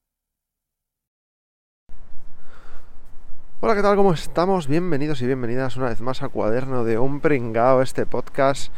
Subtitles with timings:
[3.61, 3.95] Hola, ¿qué tal?
[3.95, 4.67] ¿Cómo estamos?
[4.67, 8.73] Bienvenidos y bienvenidas una vez más a Cuaderno de un Pringao, este podcast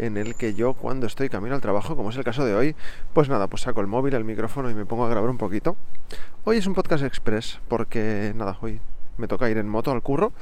[0.00, 2.74] en el que yo cuando estoy camino al trabajo, como es el caso de hoy,
[3.12, 5.76] pues nada, pues saco el móvil, el micrófono y me pongo a grabar un poquito.
[6.44, 8.80] Hoy es un podcast express porque nada, hoy
[9.18, 10.32] me toca ir en moto al curro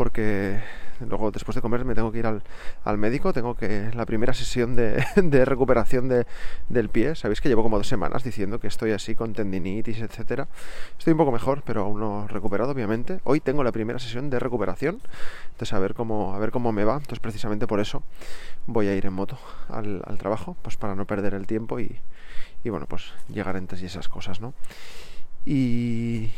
[0.00, 0.58] porque
[1.00, 4.74] luego después de comer me tengo que ir al, médico, tengo que la primera sesión
[4.74, 5.04] de,
[5.44, 10.00] recuperación del pie, sabéis que llevo como dos semanas diciendo que estoy así con tendinitis,
[10.00, 10.48] etcétera.
[10.98, 13.20] Estoy un poco mejor, pero aún no recuperado, obviamente.
[13.24, 15.02] Hoy tengo la primera sesión de recuperación,
[15.50, 16.94] entonces a ver cómo, a ver cómo me va.
[16.94, 18.02] Entonces precisamente por eso
[18.66, 19.38] voy a ir en moto
[19.68, 21.94] al, trabajo, pues para no perder el tiempo y,
[22.64, 24.54] y bueno, pues llegar antes y esas cosas, ¿no?
[25.46, 26.28] Y,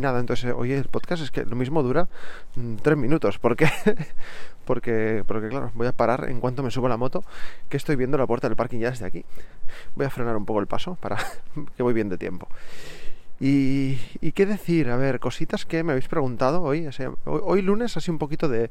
[0.00, 2.08] nada, entonces hoy el podcast es que lo mismo dura
[2.56, 3.38] mm, tres minutos.
[3.38, 3.70] ¿Por qué?
[4.64, 7.22] porque, porque, claro, voy a parar en cuanto me subo la moto,
[7.68, 9.24] que estoy viendo la puerta del parking ya desde aquí.
[9.94, 11.18] Voy a frenar un poco el paso para
[11.76, 12.48] que voy bien de tiempo.
[13.38, 13.96] Y,
[14.34, 16.88] qué decir, a ver, cositas que me habéis preguntado hoy.
[17.24, 18.70] hoy, lunes, así un poquito de,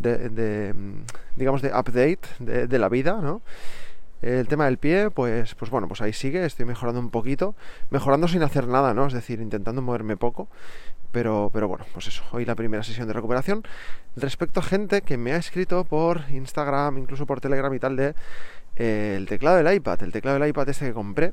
[0.00, 1.04] de, mm,
[1.36, 3.40] digamos, de update de, de la vida, ¿no?
[4.22, 7.54] El tema del pie, pues, pues bueno, pues ahí sigue, estoy mejorando un poquito,
[7.90, 9.06] mejorando sin hacer nada, ¿no?
[9.06, 10.48] Es decir, intentando moverme poco,
[11.10, 13.62] pero, pero bueno, pues eso, hoy la primera sesión de recuperación.
[14.16, 18.14] Respecto a gente que me ha escrito por Instagram, incluso por Telegram y tal, de
[18.76, 21.32] eh, el teclado del iPad, el teclado del iPad este que compré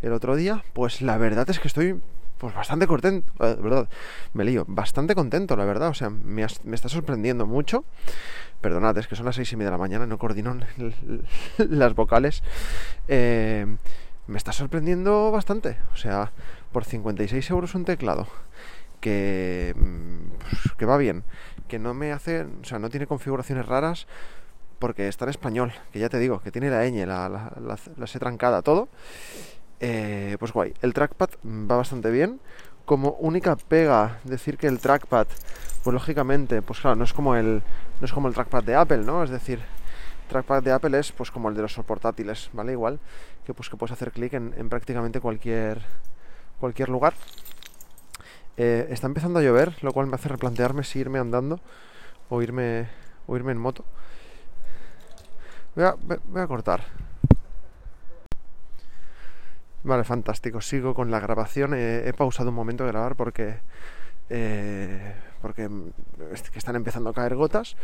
[0.00, 2.00] el otro día, pues la verdad es que estoy
[2.42, 3.88] pues bastante contento, verdad,
[4.32, 7.84] me lío, bastante contento, la verdad, o sea, me, me está sorprendiendo mucho.
[8.60, 10.56] Perdonad, es que son las seis y media de la mañana, no coordino
[11.58, 12.42] las vocales.
[13.06, 13.64] Eh,
[14.26, 15.78] me está sorprendiendo bastante.
[15.94, 16.32] O sea,
[16.72, 18.26] por 56 euros un teclado
[18.98, 19.76] que,
[20.40, 21.22] pues, que va bien,
[21.68, 24.08] que no me hace, o sea, no tiene configuraciones raras
[24.80, 27.78] porque está en español, que ya te digo, que tiene la ñ, la, la, la,
[27.96, 28.88] la trancada, todo.
[29.84, 32.40] Eh, pues guay, el trackpad va bastante bien.
[32.84, 35.26] Como única pega, decir que el trackpad
[35.82, 37.62] pues lógicamente, pues claro, no es como el,
[38.00, 39.24] no es como el trackpad de Apple, ¿no?
[39.24, 39.60] Es decir,
[40.28, 42.72] trackpad de Apple es pues como el de los portátiles, ¿vale?
[42.72, 43.00] Igual,
[43.44, 45.82] que pues que puedes hacer clic en, prácticamente cualquier,
[46.60, 47.14] cualquier lugar.
[48.56, 51.58] Eh, está empezando a llover, lo cual me hace replantearme si irme andando
[52.30, 52.88] o irme,
[53.26, 53.84] o irme en moto.
[55.74, 56.84] Voy a cortar.
[59.84, 60.60] Vale, fantástico.
[60.60, 61.74] Sigo con la grabación.
[61.74, 63.60] he pausado un momento de grabar porque
[64.34, 65.68] eh, porque
[66.54, 67.76] están empezando a caer gotas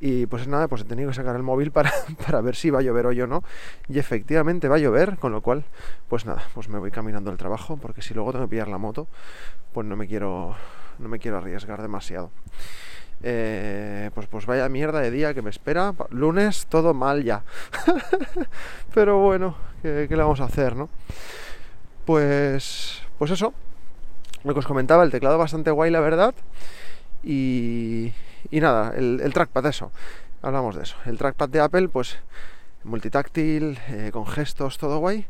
[0.00, 1.92] y pues nada, pues he tenido que sacar el móvil para,
[2.26, 3.44] para ver si va a llover hoy o no
[3.88, 5.64] y efectivamente va a llover, con lo cual
[6.08, 8.78] pues nada, pues me voy caminando al trabajo porque si luego tengo que pillar la
[8.78, 9.06] moto
[9.72, 10.56] pues no me quiero,
[10.98, 12.30] no me quiero arriesgar demasiado.
[13.22, 15.94] Eh, pues, pues vaya mierda de día que me espera.
[16.10, 17.42] Lunes todo mal ya.
[18.94, 20.88] Pero bueno, ¿qué, ¿qué, le vamos a hacer, no?
[22.04, 23.54] Pues, pues eso,
[24.44, 26.34] lo que os comentaba, el teclado bastante guay, la verdad.
[27.22, 28.12] Y,
[28.50, 29.90] y nada, el, trackpad, eso.
[30.42, 30.96] Hablamos de eso.
[31.06, 32.18] El trackpad de Apple, pues
[32.84, 35.26] multitáctil, eh, con gestos, todo guay.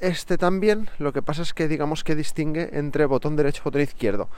[0.00, 3.82] Este también, lo que pasa es que digamos que distingue entre botón derecho y botón
[3.82, 4.28] izquierdo.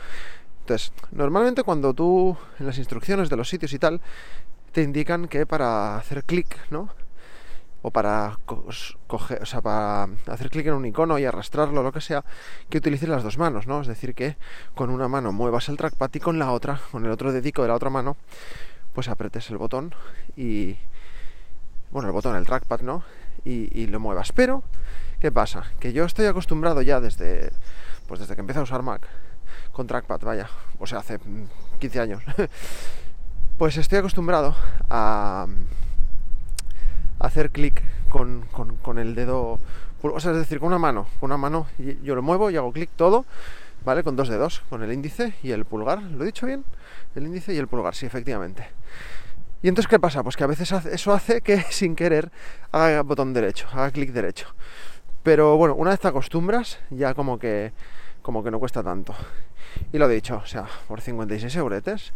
[0.69, 4.03] Entonces, normalmente cuando tú en las instrucciones de los sitios y tal,
[4.73, 6.91] te indican que para hacer clic, ¿no?
[7.81, 12.23] o para coger, o para hacer clic en un icono y arrastrarlo, lo que sea,
[12.69, 13.81] que utilices las dos manos, ¿no?
[13.81, 14.37] Es decir, que
[14.75, 17.69] con una mano muevas el trackpad y con la otra, con el otro dedico de
[17.69, 18.19] la otra mano,
[18.93, 19.95] pues apretes el botón
[20.37, 20.77] y
[21.93, 23.05] bueno, el botón, el trackpad, ¿no?
[23.43, 24.33] Y, lo muevas.
[24.33, 24.63] Pero,
[25.19, 25.65] ¿qué pasa?
[25.81, 27.53] Que yo estoy acostumbrado ya desde,
[28.07, 29.09] pues desde que empecé a usar Mac
[29.79, 30.51] con trackpad, vaya,
[30.81, 31.21] o sea, hace
[31.79, 32.23] 15 años,
[33.59, 34.57] pues estoy acostumbrado
[34.91, 35.47] a
[37.21, 38.49] hacer clic con,
[38.83, 39.61] con, el dedo,
[40.03, 41.69] o sea, es decir, con una mano, con una mano
[42.03, 43.25] yo lo muevo y hago clic todo,
[43.85, 44.03] ¿vale?
[44.03, 46.65] Con dos dedos, con el índice y el pulgar, ¿lo he dicho bien?
[47.15, 48.67] El índice y el pulgar, sí, efectivamente.
[49.63, 50.25] Y entonces, ¿qué pasa?
[50.25, 52.33] Pues que a veces eso hace que sin querer
[52.73, 54.49] haga botón derecho, haga clic derecho.
[55.23, 57.73] Pero bueno, una vez te acostumbras, ya como que,
[58.29, 59.15] como que no cuesta tanto.
[59.91, 62.13] Y lo dicho, o sea, por 56 euretes,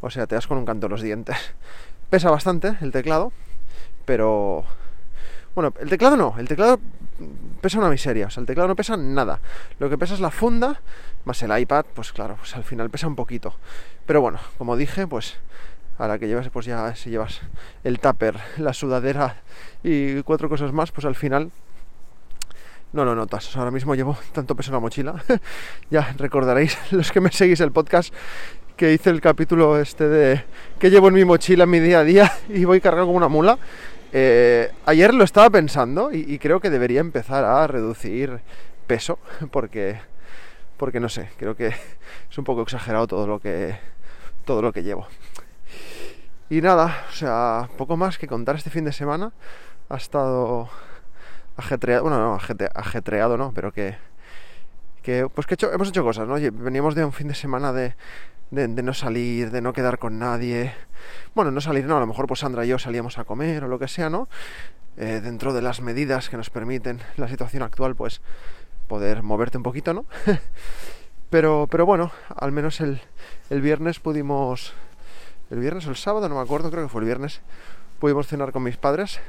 [0.00, 1.36] o sea, te das con un canto los dientes.
[2.08, 3.32] Pesa bastante el teclado,
[4.06, 4.64] pero
[5.54, 6.80] bueno, el teclado no, el teclado
[7.60, 9.40] pesa una miseria, o sea, el teclado no pesa nada.
[9.78, 10.80] Lo que pesa es la funda,
[11.26, 13.54] más el iPad, pues claro, pues al final pesa un poquito.
[14.06, 15.36] Pero bueno, como dije, pues
[15.98, 17.42] Ahora que llevas, pues ya si llevas
[17.84, 19.36] el tupper, la sudadera
[19.84, 21.50] y cuatro cosas más, pues al final
[22.92, 23.56] no lo notas.
[23.56, 25.24] Ahora mismo llevo tanto peso en la mochila.
[25.90, 28.12] ya recordaréis los que me seguís el podcast
[28.76, 30.44] que hice el capítulo este de
[30.78, 33.28] que llevo en mi mochila en mi día a día y voy cargando como una
[33.28, 33.58] mula.
[34.12, 38.40] Eh, ayer lo estaba pensando y, creo que debería empezar a reducir
[38.86, 39.18] peso
[39.50, 40.00] porque
[40.76, 43.76] porque no sé, creo que es un poco exagerado todo lo que
[44.44, 45.06] todo lo que llevo.
[46.50, 49.32] Y nada, o sea, poco más que contar este fin de semana.
[49.88, 50.68] Ha estado
[51.56, 52.34] ajetreado, bueno, no,
[52.74, 53.96] ajetreado no, pero que,
[55.02, 56.34] que pues que hemos hecho cosas, ¿no?
[56.34, 57.94] Veníamos de un fin de semana de,
[58.50, 60.72] de, no salir, de no quedar con nadie.
[61.34, 63.68] Bueno, no salir, no, a lo mejor pues Sandra y yo salíamos a comer o
[63.68, 64.28] lo que sea, ¿no?
[64.96, 68.20] Eh, dentro de las medidas que nos permiten la situación actual, pues
[68.88, 70.04] poder moverte un poquito, ¿no?
[71.30, 73.00] pero, pero bueno, al menos el,
[73.48, 74.74] el viernes pudimos,
[75.50, 77.40] el viernes o el sábado, no me acuerdo, creo que fue el viernes,
[77.98, 79.20] pudimos cenar con mis padres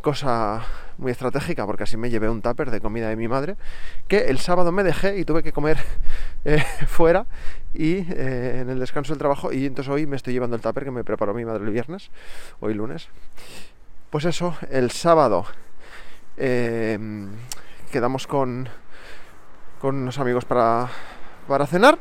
[0.00, 0.62] cosa
[0.98, 3.56] muy estratégica porque así me llevé un tupper de comida de mi madre
[4.08, 5.78] que el sábado me dejé y tuve que comer
[6.44, 7.26] eh, fuera
[7.72, 9.52] y eh, en el descanso del trabajo.
[9.52, 12.10] Y entonces hoy me estoy llevando el tupper que me preparó mi madre el viernes
[12.60, 13.08] hoy lunes.
[14.10, 15.46] Pues eso el sábado
[16.36, 17.30] em,
[17.92, 18.68] quedamos con
[19.80, 20.88] con unos amigos para
[21.48, 21.98] para cenar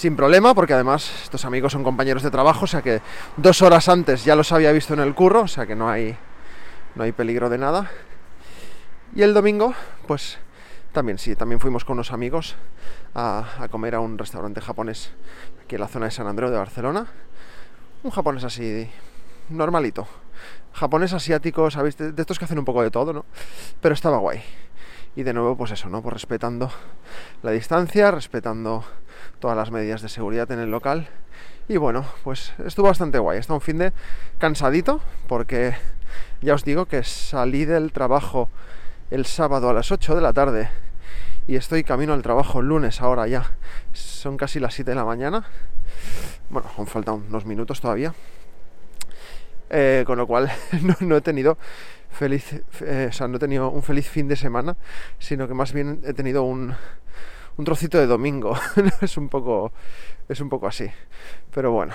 [0.00, 3.02] sin problema, porque además estos amigos son compañeros de trabajo, o sea que
[3.36, 6.16] dos horas antes ya los había visto en el curro, o sea que no hay,
[6.94, 7.90] no hay peligro de nada.
[9.14, 9.74] Y el domingo,
[10.06, 10.38] pues
[10.92, 12.56] también sí, también fuimos con unos amigos
[13.14, 15.12] a, comer a un restaurante japonés
[15.62, 17.06] aquí en la zona de San Andreu de Barcelona.
[18.02, 18.88] Un japonés así,
[19.50, 20.08] normalito.
[20.72, 21.98] Japonés asiático, ¿sabéis?
[21.98, 23.26] De, de estos que hacen un poco de todo, ¿no?
[23.82, 24.42] Pero estaba guay.
[25.16, 26.02] Y de nuevo, pues eso, ¿no?
[26.02, 26.70] Pues respetando
[27.42, 28.84] la distancia, respetando
[29.40, 31.08] todas las medidas de seguridad en el local.
[31.68, 33.38] Y bueno, pues estuvo bastante guay.
[33.38, 33.92] Está un fin de
[34.38, 35.74] cansadito porque
[36.40, 38.48] ya os digo que salí del trabajo
[39.10, 40.70] el sábado a las 8 de la tarde
[41.46, 43.52] y estoy camino al trabajo el lunes ahora ya.
[43.92, 45.44] Son casi las 7 de la mañana.
[46.48, 48.14] Bueno, aún faltan unos minutos todavía.
[49.70, 50.50] Eh, con lo cual
[51.00, 51.56] no, he tenido
[52.10, 54.76] feliz, eh, o sea, no he tenido un feliz fin de semana,
[55.18, 56.74] sino que más bien he tenido un,
[57.56, 58.58] un trocito de domingo.
[59.00, 59.72] es un poco
[60.28, 60.86] es un poco así.
[61.52, 61.94] Pero bueno,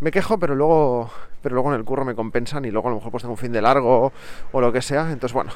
[0.00, 1.10] me quejo, pero luego
[1.42, 3.38] pero luego en el curro me compensan y luego a lo mejor pues tengo un
[3.38, 4.12] fin de largo
[4.50, 5.12] o, lo que sea.
[5.12, 5.52] Entonces, bueno,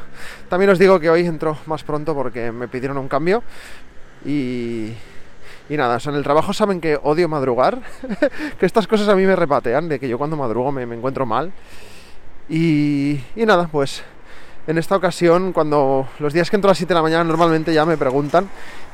[0.50, 3.43] también os digo que hoy entro más pronto porque me pidieron un cambio
[4.26, 4.93] y
[5.69, 7.81] y nada, en el trabajo saben que odio madrugar,
[8.59, 11.53] que estas cosas a mí me repatean, de que yo cuando madrugo me, encuentro mal.
[12.49, 14.03] Y, y nada, pues
[14.67, 17.73] en esta ocasión, cuando los días que entro a las 7 de la mañana normalmente
[17.73, 18.49] ya me preguntan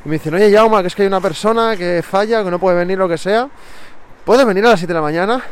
[0.05, 2.59] y me dicen, oye, Yauma, que es que hay una persona que falla, que no
[2.59, 3.49] puede venir, lo que sea.
[4.23, 5.43] ¿Puede venir a las 7 de la mañana?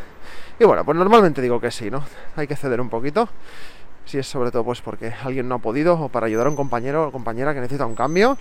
[0.59, 2.03] Y bueno, pues normalmente digo que sí, ¿no?
[2.35, 3.27] Hay que ceder un poquito.
[4.05, 6.55] Si es sobre todo pues porque alguien no ha podido o para ayudar a un
[6.55, 8.37] compañero o compañera que necesita un cambio,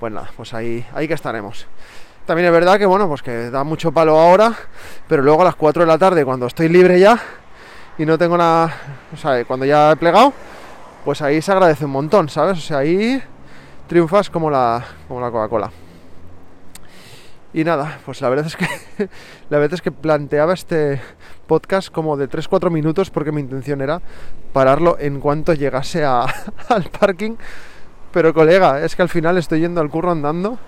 [0.00, 1.66] pues nada, pues ahí, ahí que estaremos.
[2.28, 4.52] También es verdad que bueno, pues que da mucho palo ahora,
[5.08, 7.18] pero luego a las 4 de la tarde, cuando estoy libre ya
[7.96, 8.70] y no tengo nada,
[9.14, 10.34] o sea, cuando ya he plegado,
[11.06, 12.58] pues ahí se agradece un montón, ¿sabes?
[12.58, 13.22] O sea, ahí
[13.86, 15.70] triunfas como la, como la Coca-Cola.
[17.54, 18.66] Y nada, pues la verdad es que
[19.48, 21.00] la verdad es que planteaba este
[21.46, 24.02] podcast como de 3-4 minutos porque mi intención era
[24.52, 26.26] pararlo en cuanto llegase a,
[26.68, 27.36] al parking.
[28.12, 30.58] Pero colega, es que al final estoy yendo al curro andando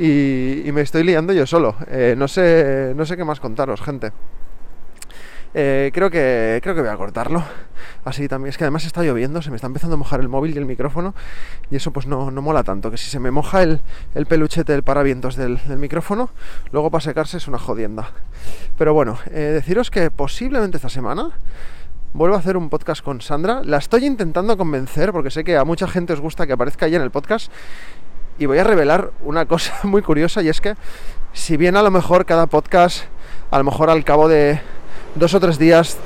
[0.00, 1.76] y, me estoy liando yo solo.
[1.88, 4.12] Eh, no, sé, no sé qué más contaros, gente.
[5.52, 7.44] Eh, creo, que, creo que voy a cortarlo.
[8.04, 8.48] Así también.
[8.48, 10.64] Es que además está lloviendo, se me está empezando a mojar el móvil y el
[10.64, 11.14] micrófono.
[11.70, 12.90] Y eso pues no, no mola tanto.
[12.90, 13.82] Que si se me moja el,
[14.14, 16.30] el peluchete del paravientos del, micrófono,
[16.72, 18.10] luego para secarse es una jodienda.
[18.78, 21.32] Pero bueno, eh, deciros que posiblemente esta semana
[22.12, 23.62] vuelvo a hacer un podcast con Sandra.
[23.64, 26.94] La estoy intentando convencer porque sé que a mucha gente os gusta que aparezca ahí
[26.94, 27.52] en el podcast.
[28.40, 30.74] Y voy a revelar una cosa muy curiosa y es que
[31.34, 33.04] si bien a lo mejor cada podcast,
[33.50, 34.58] a lo mejor al cabo de
[35.14, 35.98] dos o tres días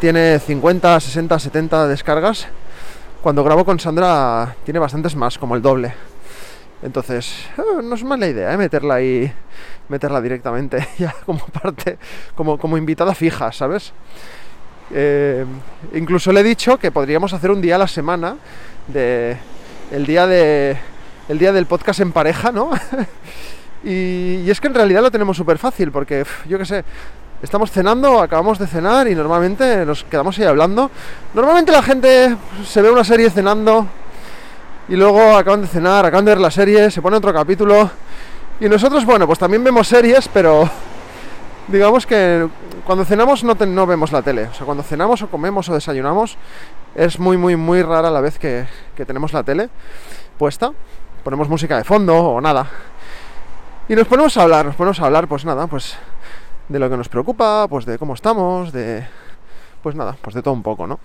[0.00, 2.46] tiene 50, 60, 70 descargas.
[3.20, 5.92] Cuando grabo con Sandra tiene bastantes más, como el doble.
[6.84, 8.56] Entonces, eh, no es mala idea ¿eh?
[8.56, 9.32] meterla ahí,
[9.88, 11.98] meterla directamente, ya como parte,
[12.36, 13.92] como, como invitada fija, ¿sabes?
[14.92, 15.44] Eh,
[15.94, 18.36] incluso le he dicho que podríamos hacer un día a la semana
[18.86, 19.36] de
[19.90, 20.78] el día de
[21.28, 22.70] el día del podcast en pareja, ¿no?
[23.84, 26.84] y, es que en realidad lo tenemos súper fácil, porque yo qué sé,
[27.42, 30.90] estamos cenando, acabamos de cenar y normalmente nos quedamos ahí hablando.
[31.34, 33.86] Normalmente la gente se ve una serie cenando
[34.88, 37.90] y luego acaban de cenar, acaban de ver la serie, se pone otro capítulo.
[38.60, 40.68] Y nosotros, bueno, pues también vemos series, pero
[41.68, 42.48] digamos que
[42.86, 44.44] cuando cenamos no, vemos la tele.
[44.44, 46.38] O sea, cuando cenamos o comemos o desayunamos,
[46.94, 48.66] es muy, muy, muy rara la vez que
[49.04, 49.68] tenemos la tele
[50.36, 50.72] puesta.
[51.26, 52.70] Ponemos música de fondo o nada.
[53.88, 55.96] Y nos ponemos a hablar, nos ponemos a hablar, pues nada, pues
[56.68, 59.04] de lo que nos preocupa, pues de cómo estamos, de.
[59.82, 61.00] Pues nada, pues de todo un poco, ¿no?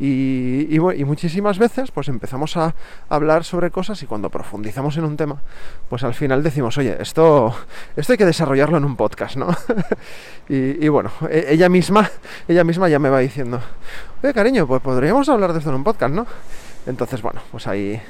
[0.00, 2.74] Y, y muchísimas veces pues empezamos a
[3.08, 5.40] hablar sobre cosas y cuando profundizamos en un tema,
[5.88, 7.54] pues al final decimos, oye, esto,
[7.94, 9.50] esto hay que desarrollarlo en un podcast, ¿no?
[10.48, 12.10] y, y bueno, e- ella misma,
[12.48, 13.60] ella misma ya me va diciendo,
[14.20, 16.26] oye cariño, pues podríamos hablar de esto en un podcast, ¿no?
[16.86, 18.00] Entonces, bueno, pues ahí,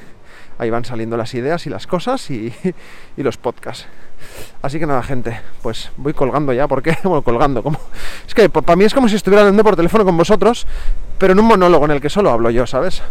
[0.59, 2.53] ahí van saliendo las ideas y las cosas y,
[3.17, 3.87] los podcasts.
[4.63, 7.79] Así que nada, gente, pues voy colgando ya, porque, bueno, colgando, como...
[8.27, 10.67] Es que para mí es como si estuviera hablando por teléfono con vosotros,
[11.19, 13.03] pero en un monólogo en el que solo hablo yo, ¿sabes?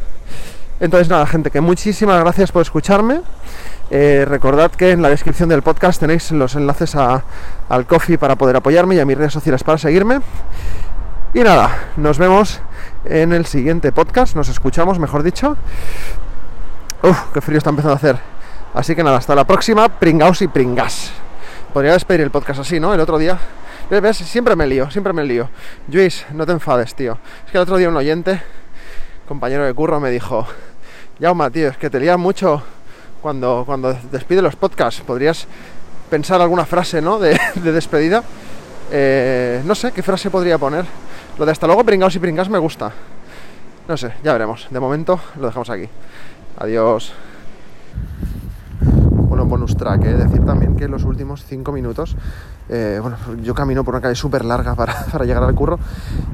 [0.80, 3.22] Entonces nada, gente, que muchísimas gracias por escucharme.
[3.90, 7.24] Eh, recordad que en la descripción del podcast tenéis los enlaces a-
[7.70, 10.20] al coffee para poder apoyarme y a mis redes sociales para seguirme.
[11.34, 12.62] Y nada, nos vemos
[13.06, 15.58] en el siguiente podcast, nos escuchamos, mejor dicho.
[17.04, 18.18] Uf, qué frío está empezando a hacer.
[18.74, 21.12] Así que nada, hasta la próxima, pringaos y pringas.
[21.74, 22.94] Podría despedir el podcast así, ¿no?
[22.94, 23.38] El otro día.
[23.90, 24.18] ¿Ves?
[24.18, 25.50] Siempre me lío, siempre me lío.
[25.92, 27.18] Luis, no te enfades, tío.
[27.46, 28.42] Es que el otro día un oyente,
[29.28, 30.46] compañero de curro, me dijo,
[31.20, 32.64] Yauma, tío, es que te lías mucho
[33.22, 35.02] cuando, cuando despide los podcasts.
[35.02, 35.48] Podrías
[36.10, 37.20] pensar alguna frase, ¿no?
[37.20, 38.24] De, de despedida.
[38.92, 40.86] Eh, no sé qué frase podría poner.
[41.38, 42.92] Lo de hasta luego, pringaos y pringas me gusta.
[43.88, 44.68] No sé, ya veremos.
[44.70, 45.88] De momento lo dejamos aquí.
[46.60, 47.14] Adiós.
[49.28, 50.14] Bueno, bonus track, ¿eh?
[50.16, 52.16] decir también que los últimos 5 minutos,
[52.70, 54.74] eh, bueno, yo camino por una calle súper larga
[55.12, 55.78] para, llegar al curro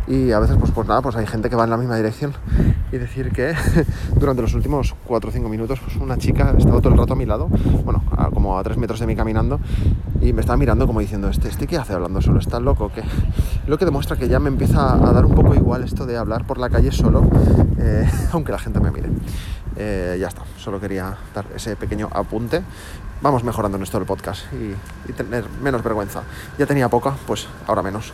[0.07, 2.31] y a veces, pues, pues nada, pues hay gente que va en la misma dirección
[2.93, 3.53] y decir que
[4.17, 7.11] durante los últimos 4 o 5 minutos, pues una chica ha estado todo el rato
[7.11, 7.49] a mi lado,
[7.83, 9.59] bueno, a- como a 3 metros de mí caminando
[10.21, 12.91] y me estaba mirando como diciendo, este, este qué hace hablando solo, está loco,
[13.67, 16.45] lo que demuestra que ya me empieza a dar un poco igual esto de hablar
[16.47, 17.27] por la calle solo,
[17.77, 19.09] eh, aunque la gente me mire.
[19.75, 22.61] Eh, ya está, solo quería dar ese pequeño apunte.
[23.21, 24.75] Vamos mejorando en esto del podcast y,
[25.09, 26.23] y tener menos vergüenza.
[26.57, 28.13] Ya tenía poca, pues ahora menos.